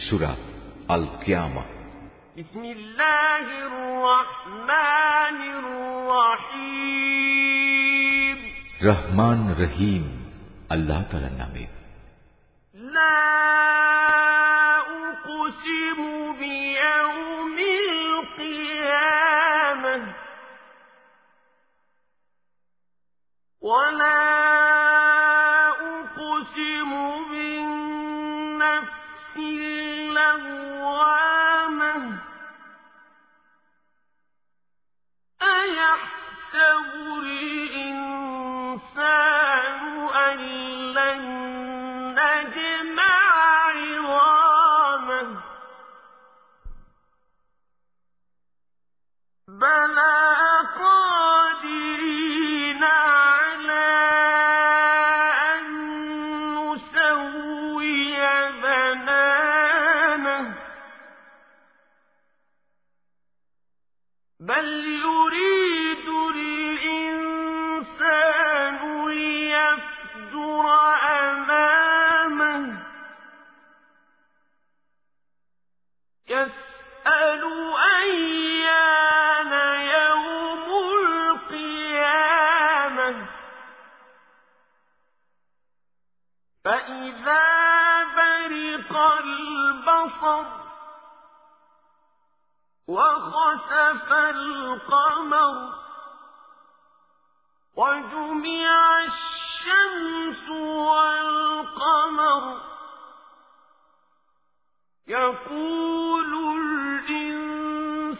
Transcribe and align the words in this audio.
سورة 0.00 0.36
القيامة. 0.90 1.64
بسم 2.38 2.64
الله 2.64 3.46
الرحمن 3.66 5.38
الرحيم. 5.58 7.00
رحمن 8.84 9.38
رحیم 9.64 10.04
الله 10.72 11.02
تعالى 11.02 11.30
نامے 11.38 11.64
لا 12.74 13.26
أقسم 14.78 16.00
بي 16.32 16.69
وخسف 92.89 94.09
القمر 94.13 95.55
وجمع 97.77 98.69
الشمس 99.03 100.45
والقمر 100.89 102.43
يقول 105.07 106.31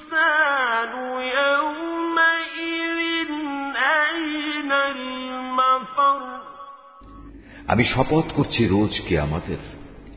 الإنسان 0.06 0.94
يومئذ 1.40 3.32
أين 3.78 4.72
المفر 4.72 6.20
আমি 7.72 7.84
শপথ 7.94 8.26
করছি 8.38 8.62
রোজ 8.68 8.94
কে 9.08 9.16
আমাদের 9.20 9.60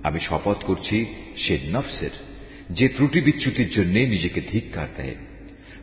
আমি 0.03 0.21
শপথ 0.29 0.59
করছি 0.65 0.97
সে 1.43 1.55
নফসের 1.75 2.15
যে 2.70 2.90
ত্রুটি 2.90 3.22
বিচ্যুতির 3.22 3.70
জন্য 3.70 3.94
নিজেকে 3.94 4.42
ধিক্কার 4.52 4.88
দেয়। 4.98 5.16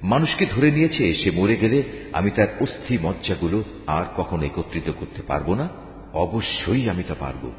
মানুষকে 0.02 0.46
ধরে 0.46 0.70
নিয়েছে, 0.70 1.14
সে 1.14 1.30
মরে 1.30 1.56
গেলে 1.56 1.82
আমি 2.12 2.30
তার 2.30 2.46
অস্থি 2.60 2.98
মজ্জাগুলো 3.02 3.64
আর 3.86 4.04
কখনো 4.16 4.42
একত্রিত 4.42 4.90
করতে 4.90 5.22
পারব 5.22 5.54
না। 5.54 5.68
অবশ্যই 6.12 6.88
আমি 6.88 7.02
তা 7.02 7.14
পারব। 7.14 7.52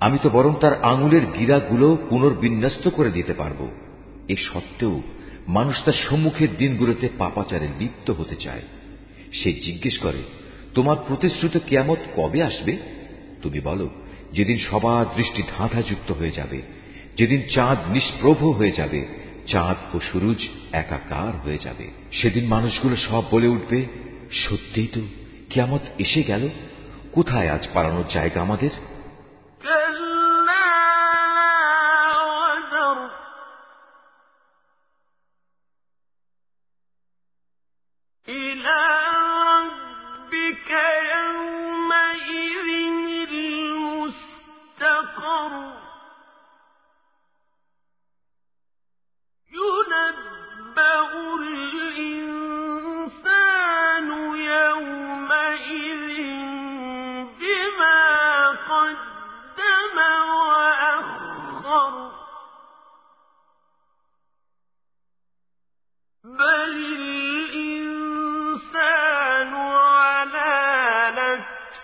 আমি 0.00 0.18
তো 0.22 0.30
বরং 0.30 0.54
তার 0.60 0.82
আঙুলের 0.82 1.26
গিরাগুলো 1.38 1.98
পুনর্বিন্যস্ত 2.08 2.88
করে 2.88 3.10
দিতে 3.10 3.32
পারব। 3.32 3.68
এ 4.28 4.36
সত্ত্বেও 4.36 5.02
মানুষ 5.48 5.84
তার 5.84 5.92
সম্মুখের 5.92 6.56
দিনগুলোতে 6.56 7.08
পাপাচারে 7.18 7.68
লিপ্ত 7.78 8.10
হতে 8.10 8.36
চায়। 8.36 8.62
সে 9.32 9.52
জিজ্ঞেস 9.52 9.98
করে, 9.98 10.22
তোমার 10.74 10.96
প্রতিশ্রুত 11.06 11.58
কেয়ামত 11.66 11.98
কবে 12.16 12.42
আসবে? 12.42 12.76
তুমি 13.42 13.60
বলো, 13.60 13.90
যেদিন 14.32 14.58
সবার 14.58 15.06
দৃষ্টি 15.16 15.42
ধাঁধাযুক্ত 15.58 16.12
হয়ে 16.12 16.30
যাবে 16.30 16.79
যেদিন 17.20 17.42
চাঁদ 17.54 17.78
নিষ্প্রভ 17.92 18.44
হয়ে 18.44 18.72
যাবে, 18.72 19.06
চাঁদ 19.46 19.96
ও 19.96 20.00
সুরুজ 20.00 20.48
একাকার 20.72 21.36
হয়ে 21.36 21.58
যাবে। 21.58 21.90
সেদিন 22.12 22.46
মানুষগুলো 22.46 22.96
সব 22.96 23.24
বলে 23.30 23.46
উঠবে, 23.46 23.86
সত্যিই 24.32 24.86
তো, 24.86 25.00
কেয়ামত 25.50 25.80
এসে 25.98 26.22
গেল। 26.22 26.48
কোথায় 27.12 27.48
আজ 27.48 27.68
পালানোর 27.74 28.04
জায়গা 28.12 28.40
আমাদের? 28.40 28.70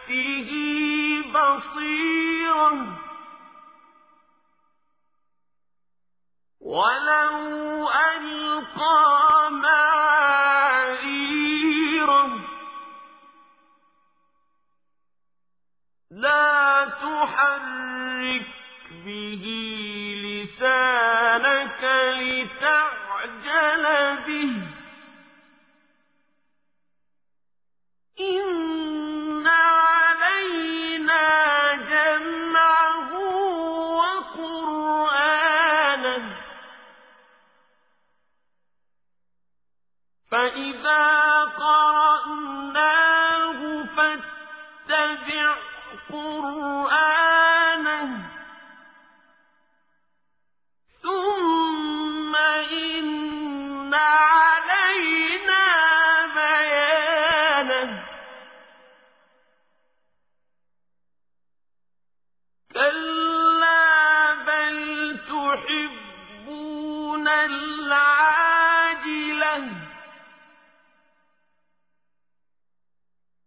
بصير 0.07 1.27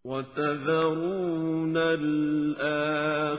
وتذرون 0.08 1.76
الآخرة 2.00 3.32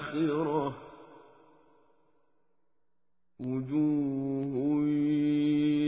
وجوه 3.39 4.53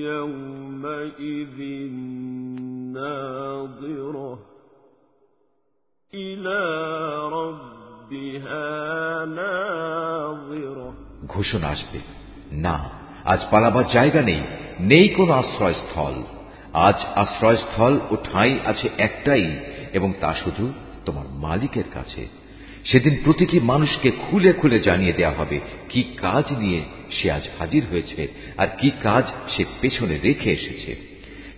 يومئذ 0.03 1.59
ناظرة 2.93 4.39
إلى 6.13 6.59
ربها 7.29 8.67
ناظرة 9.27 10.87
ঘোষণা 11.27 11.67
আসবে 11.75 11.99
না 12.65 12.75
আজ 13.25 13.41
পালাবার 13.51 13.85
জায়গা 13.93 14.21
নেই 14.21 14.41
নেই 14.91 15.07
কোনো 15.17 15.33
আশ্রয়স্থল 15.33 16.15
আজ 16.87 16.99
আশ্রয়স্থল 17.15 17.93
ও 18.11 18.13
ঠাঁই 18.23 18.51
আছে 18.65 18.87
একটাই 18.97 19.45
এবং 19.92 20.12
তা 20.20 20.34
শুধু 20.44 20.72
তোমার 21.04 21.26
মালিকের 21.28 21.88
কাছে। 21.94 22.22
সেদিন 22.84 23.14
প্রতিটি 23.24 23.60
মানুষকে 23.60 24.10
খুলে 24.10 24.52
খুলে 24.52 24.78
জানিয়ে 24.78 25.12
দেয়া 25.12 25.30
হবে 25.30 25.60
কি 25.88 26.02
কাজ 26.02 26.52
নিয়ে 26.58 26.80
সে 27.10 27.30
আজ 27.30 27.44
হাজির 27.58 27.82
হয়েছে 27.90 28.28
আর 28.56 28.68
কি 28.78 28.90
কাজ 29.02 29.24
সে 29.48 29.64
পেছনে 29.80 30.18
রেখে 30.18 30.50
এসেছে। 30.50 30.96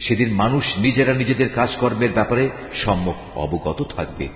সেদিন 0.00 0.30
মানুষ 0.32 0.64
নিজেরা 0.78 1.14
নিজেদের 1.14 1.48
কাজকর্মের 1.48 2.12
ব্যাপারে 2.12 2.48
সম্মুখ 2.84 3.14
অবগত 3.34 3.82
থাকবে, 3.96 4.28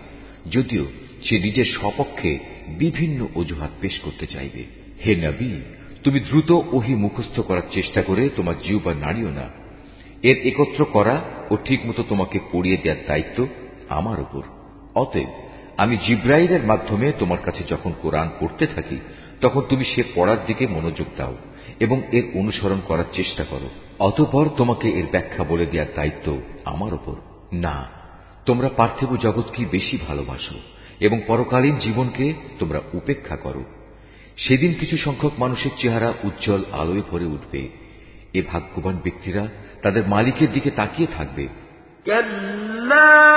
যদিও 0.50 0.85
সে 1.25 1.39
নিজের 1.39 1.65
সপক্ষে 1.65 2.39
বিভিন্ন 2.69 3.27
অজুহাত 3.35 3.71
পেশ 3.81 4.00
করতে 4.00 4.27
চাইবে। 4.27 4.65
হে 5.06 5.12
নবী, 5.17 5.53
তুমি 6.05 6.21
দ্রুত 6.21 6.50
ওহি 6.50 6.95
মুখস্থ 6.95 7.41
করার 7.41 7.67
চেষ্টা 7.73 8.03
করে 8.03 8.29
তোমার 8.37 8.55
জিউবা 8.62 8.95
নাড়িও 8.95 9.31
না। 9.31 9.47
এর 10.23 10.37
একত্র 10.47 10.85
করা 10.85 11.21
ও 11.50 11.56
ঠিকমতো 11.65 12.03
তোমাকে 12.09 12.39
পড়িয়ে 12.53 12.77
দেওয়ার 12.77 13.05
দায়িত্ব 13.06 13.47
আমার 13.89 14.18
উপর 14.19 14.44
অতএব 14.95 15.31
আমি 15.77 15.95
জিব্রাইলের 15.98 16.63
মাধ্যমে 16.65 17.07
তোমার 17.12 17.42
কাছে 17.42 17.62
যখন 17.68 17.92
কোরআন 18.01 18.27
পড়তে 18.39 18.65
থাকি 18.68 18.98
তখন 19.42 19.62
তুমি 19.69 19.83
সে 19.83 20.01
পড়ার 20.15 20.39
দিকে 20.45 20.68
মনোযোগ 20.68 21.07
দাও 21.18 21.36
এবং 21.80 21.98
এর 22.12 22.25
অনুসরণ 22.36 22.80
করার 22.88 23.10
চেষ্টা 23.13 23.44
করো 23.44 23.68
অতপর 24.00 24.45
তোমাকে 24.57 24.88
এর 24.89 25.07
ব্যাখ্যা 25.12 25.44
বলে 25.44 25.65
দেওয়ার 25.65 25.94
দায়িত্ব 25.95 26.27
আমার 26.65 26.92
ওপর 26.94 27.15
না 27.54 27.77
তোমরা 28.45 28.69
পার্থিব 28.69 29.12
জগৎকে 29.18 29.62
বেশি 29.65 29.95
ভালোবাসো 30.07 30.57
এবং 31.00 31.18
পরকালীন 31.27 31.75
জীবনকে 31.80 32.25
তোমরা 32.60 32.80
উপেক্ষা 32.94 33.36
করো 33.36 33.63
সেদিন 34.38 34.71
কিছু 34.80 34.98
সংখ্যক 34.98 35.33
মানুষের 35.39 35.74
চেহারা 35.77 36.10
উজ্জ্বল 36.24 36.62
আলোয় 36.71 37.04
ভরে 37.12 37.25
উঠবে 37.25 37.62
এ 38.33 38.42
ভাগ্যবান 38.48 38.95
ব্যক্তিরা 39.04 39.44
তাদের 39.81 40.04
মালিকের 40.07 40.50
দিকে 40.51 40.69
তাকিয়ে 40.71 41.10
থাকবে 41.18 41.45
وقيل 42.06 43.37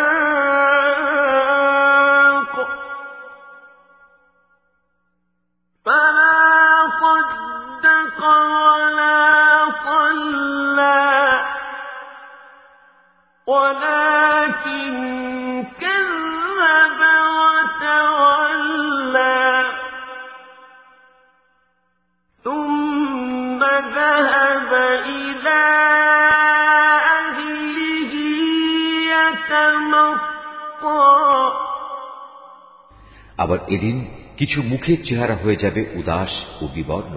আবার 33.43 33.59
এদিন 33.67 33.97
কিছু 34.37 34.57
মুখের 34.61 34.99
চেহারা 35.05 35.35
হয়ে 35.35 35.61
যাবে 35.61 35.81
উদাস 35.95 36.33
ও 36.61 36.67
বিবর্ণ। 36.75 37.15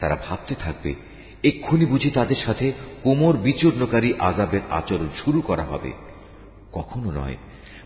তারা 0.00 0.16
ভাবতে 0.28 0.54
থাকবে, 0.54 0.90
এক্ষুনি 1.42 1.84
বুঝি 1.84 2.10
তাদের 2.10 2.38
সাথে 2.46 2.66
কোমর 3.02 3.34
বিচূর্ণকারী 3.36 4.10
আজাবের 4.18 4.64
আচরণ 4.70 5.10
শুরু 5.24 5.40
করা 5.40 5.62
হবে। 5.62 5.90
কখনো 6.72 7.08
নয়, 7.10 7.36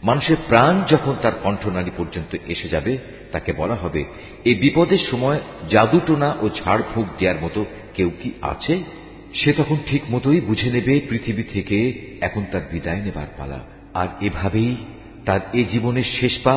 মানুষের 0.03 0.37
প্রাণ 0.49 0.75
যখন 0.93 1.15
তার 1.23 1.35
কণ্ঠনালী 1.43 1.93
পর্যন্ত 1.97 2.33
এসে 2.47 2.69
যাবে, 2.69 2.93
তাকে 3.33 3.51
বলা 3.53 3.75
হবে 3.75 4.03
এই 4.45 4.55
বিপদের 4.55 5.03
সময় 5.11 5.39
জাদুটোনা 5.71 6.31
ও 6.41 6.45
ঝাড়ফুঁক 6.49 7.07
দেওয়ার 7.19 7.43
মতো 7.43 7.61
কেউ 7.95 8.11
কি 8.23 8.31
আছে? 8.43 8.75
সে 9.35 9.51
তখন 9.53 9.79
ঠিক 9.87 10.03
মতোই 10.11 10.41
বুঝে 10.41 10.71
নেবে 10.71 10.95
পৃথিবী 11.09 11.43
থেকে 11.43 11.79
এখন 12.21 12.43
তার 12.53 12.65
বিদায় 12.73 13.03
নেবার 13.03 13.31
পালা। 13.39 13.61
আর 13.95 14.09
এভাবেই 14.21 14.73
তার 15.25 15.41
এ 15.53 15.62
জীবনের 15.73 16.09
শেষ 16.21 16.35
পা 16.45 16.57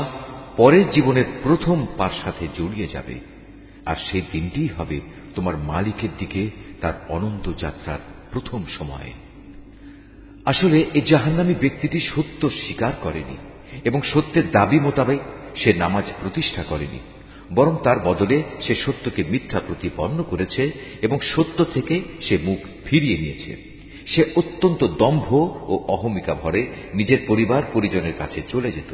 পরের 0.60 0.92
জীবনের 0.92 1.24
প্রথম 1.44 1.86
পার 1.98 2.10
সাথে 2.24 2.48
জড়িয়ে 2.58 2.88
যাবে। 2.88 3.16
আর 3.86 3.96
সেই 4.12 4.22
দিনটিই 4.32 4.70
হবে 4.78 5.00
তোমার 5.36 5.58
মালিকের 5.58 6.10
দিকে 6.18 6.50
তার 6.82 6.94
অনন্ত 7.10 7.52
যাত্রার 7.58 8.00
প্রথম 8.32 8.64
সময়। 8.78 9.12
আসলে 10.46 10.86
এই 10.94 11.02
জাহান্নামী 11.02 11.54
ব্যক্তিটি 11.54 12.00
সত্য 12.00 12.50
স্বীকার 12.50 12.92
করেনি 13.02 13.38
এবং 13.84 14.02
সত্যের 14.02 14.52
দাবি 14.52 14.80
মোতাবেক 14.80 15.20
সে 15.56 15.74
নামাজ 15.74 16.04
প্রতিষ্ঠা 16.22 16.64
করেনি, 16.64 17.00
বরং 17.56 17.78
তার 17.84 18.00
বদলে 18.00 18.44
সে 18.62 18.76
সত্যকে 18.76 19.24
মিথ্যা 19.30 19.60
প্রতিপন্ন 19.68 20.24
করেছে 20.30 20.72
এবং 21.02 21.20
সত্য 21.20 21.66
থেকে 21.74 22.02
সে 22.22 22.38
মুখ 22.44 22.60
ফিরিয়ে 22.86 23.18
নিয়েছে। 23.18 23.52
সে 24.08 24.22
অত্যন্ত 24.36 24.88
দম্ভ 24.98 25.34
ও 25.68 25.86
অহমিকা 25.88 26.34
ভরে 26.34 26.68
নিজের 26.94 27.18
পরিবার 27.28 27.64
পরিজনের 27.74 28.14
কাছে 28.18 28.42
চলে 28.50 28.72
যেত। 28.72 28.94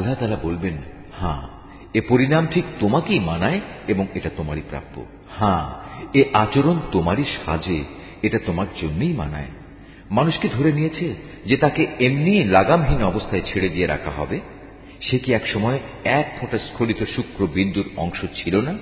আল্লাহ 0.00 0.14
তালা 0.20 0.36
বলবেন 0.42 0.72
হ্যাঁ 1.20 1.42
এ 1.94 2.00
পরিণাম 2.08 2.46
ঠিক 2.46 2.64
তোমাকেই 2.80 3.18
মানায় 3.18 3.60
এবং 3.88 4.06
এটা 4.14 4.30
তোমারই 4.36 4.62
প্রাপ্য। 4.68 5.04
হ্যাঁ 5.38 5.70
এ 6.14 6.24
আচরণ 6.32 6.80
তোমারই 6.92 7.24
সাজে, 7.24 7.84
এটা 8.22 8.38
তোমার 8.46 8.66
জন্যই 8.82 9.12
মানায়। 9.12 9.46
মানুষকে 10.10 10.48
ধরে 10.48 10.72
নিয়েছে 10.72 11.14
যে 11.46 11.56
তাকে 11.56 11.86
এমনি 12.00 12.44
লাগামহীন 12.44 13.02
অবস্থায় 13.02 13.42
ছেড়ে 13.46 13.68
দিয়ে 13.68 13.86
রাখা 13.86 14.10
হবে। 14.10 14.40
সে 15.00 15.18
কি 15.18 15.32
এক 15.32 15.48
সময় 15.48 15.78
এক 16.04 16.36
ফোঁটা 16.40 16.58
স্খলিত 16.58 17.04
শুক্র 17.16 17.46
বিন্দুর 17.46 17.84
অংশ 17.96 18.24
ছিল 18.34 18.60
না? 18.60 18.74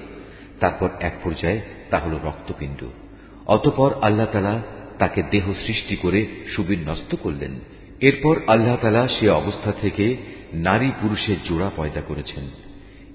তারপর 0.61 0.89
এক 1.01 1.13
পর্যায়ে 1.25 1.61
তা 1.91 1.99
হল 1.99 2.19
রক্তবিন্দু 2.25 2.93
অতপর 3.47 3.95
আল্লাহ 4.03 4.27
তালা 4.27 4.63
তাকে 4.99 5.23
দেহ 5.31 5.53
সৃষ্টি 5.67 5.97
করে 5.97 6.27
সুবিন্যস্ত 6.57 7.17
করলেন। 7.17 7.51
এরপর 8.01 8.41
আল্লাহ 8.47 8.77
তালা 8.77 9.09
সে 9.09 9.29
অবস্থা 9.29 9.73
থেকে 9.73 10.38
নারী 10.55 10.93
পুরুষের 11.03 11.37
জোড়া 11.45 11.71
পয়দা 11.77 12.01
করেছেন। 12.01 12.45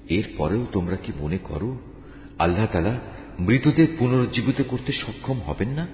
এর 0.08 0.24
পরেও 0.36 0.66
তোমরা 0.72 0.96
কি 0.96 1.12
মনে 1.20 1.38
করো, 1.38 1.76
আল্লাহ 2.38 2.66
তালা 2.66 3.00
মৃতদের 3.40 3.86
পুনরুজ্জীবিত 3.98 4.62
করতে 4.62 4.92
সক্ষম 4.92 5.40
হবেন 5.40 5.68
না? 5.68 5.86